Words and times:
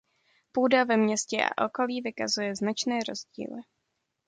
Půda 0.51 0.83
ve 0.83 0.97
městě 0.97 1.37
a 1.57 1.65
okolí 1.65 2.01
vykazuje 2.01 2.55
značné 2.55 2.99
rozdíly. 3.07 3.61